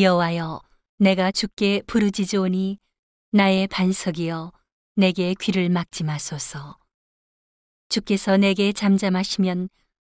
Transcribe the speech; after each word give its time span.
여호와여 0.00 0.60
내가 0.98 1.32
주께 1.32 1.82
부르짖으오니 1.88 2.78
나의 3.32 3.66
반석이여 3.66 4.52
내게 4.94 5.34
귀를 5.40 5.68
막지 5.70 6.04
마소서. 6.04 6.78
주께서 7.88 8.36
내게 8.36 8.72
잠잠하시면 8.72 9.68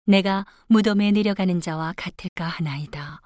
내가 0.04 0.44
무덤에 0.66 1.12
내려가는 1.12 1.60
자와 1.60 1.94
같을까 1.96 2.44
하나이다. 2.44 3.20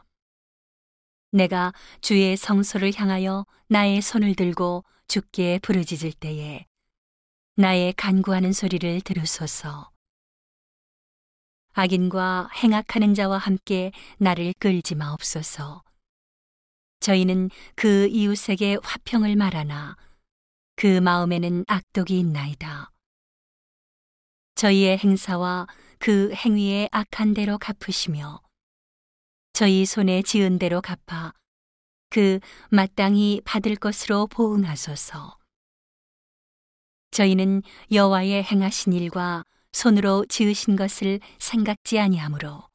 내가 1.30 1.72
주의 2.03 2.37
성소를 2.37 2.92
향하여 2.96 3.46
나의 3.69 4.03
손을 4.03 4.34
들고 4.34 4.84
주께 5.08 5.58
부르짖을 5.62 6.12
때에 6.12 6.66
나의 7.54 7.94
간구하는 7.94 8.53
소리를 8.53 9.00
들으소서. 9.00 9.90
악인과 11.72 12.50
행악하는 12.62 13.14
자와 13.14 13.38
함께 13.38 13.90
나를 14.19 14.53
끌지 14.58 14.94
마옵소서. 14.96 15.82
저희는 17.02 17.51
그 17.74 18.06
이웃에게 18.06 18.79
화평을 18.83 19.34
말하나 19.34 19.97
그 20.77 21.01
마음에는 21.01 21.65
악독이 21.66 22.19
있나이다. 22.19 22.93
저희의 24.55 24.98
행사와 24.98 25.66
그 25.98 26.33
행위의 26.33 26.88
악한 26.93 27.34
대로 27.34 27.59
갚으시며 27.59 28.41
저희 29.52 29.84
손에 29.84 30.23
지은 30.23 30.59
대로 30.59 30.80
갚아 30.80 31.33
그 32.09 32.38
마땅히 32.70 33.41
받을 33.45 33.74
것으로 33.74 34.29
보응하소서. 34.29 35.38
저희는 37.10 37.62
여호와의 37.91 38.45
행하신 38.45 38.93
일과 38.93 39.45
손으로 39.73 40.24
지으신 40.27 40.77
것을 40.77 41.19
생각지 41.38 41.98
아니하므로 41.98 42.72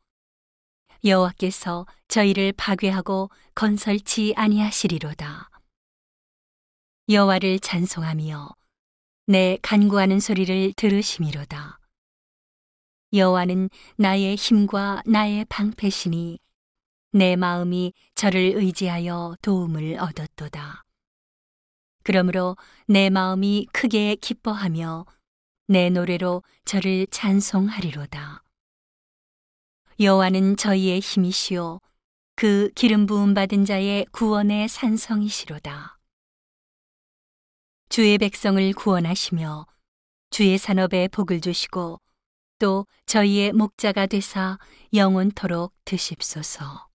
여호와께서 1.08 1.86
저희를 2.08 2.54
파괴하고 2.58 3.30
건설치 3.56 4.34
아니하시리로다. 4.36 5.50
여호와를 7.10 7.60
찬송하며 7.60 8.49
내 9.27 9.58
간구하는 9.62 10.20
소리를 10.20 10.74
들으심이로다. 10.76 11.80
여호와는 13.14 13.70
나의 13.96 14.36
힘과 14.36 15.02
나의 15.05 15.46
방패시니 15.46 16.40
내 17.14 17.36
마음이 17.38 17.94
저를 18.16 18.54
의지하여 18.55 19.38
도움을 19.42 19.98
얻었도다. 19.99 20.84
그러므로 22.04 22.58
내 22.86 23.10
마음이 23.10 23.68
크게 23.71 24.16
기뻐하며 24.16 25.05
내 25.68 25.90
노래로 25.90 26.44
저를 26.66 27.08
찬송하리로다. 27.12 28.27
여호와는 29.99 30.57
저희의 30.57 30.99
힘이시요 30.99 31.79
그 32.35 32.70
기름 32.76 33.07
부음 33.07 33.34
받은 33.34 33.65
자의 33.65 34.05
구원의 34.12 34.67
산성이시로다. 34.67 35.98
주의 37.90 38.18
백성을 38.20 38.73
구원하시며 38.73 39.65
주의 40.29 40.57
산업에 40.59 41.07
복을 41.07 41.41
주시고 41.41 41.99
또 42.59 42.85
저희의 43.07 43.53
목자가 43.53 44.05
되사 44.05 44.59
영원토록 44.93 45.73
드십소서. 45.84 46.87